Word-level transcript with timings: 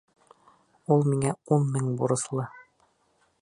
Ул 0.95 1.05
миңә 1.11 1.33
ун 1.57 1.69
мең 1.75 1.93
бурыслы! 2.01 2.47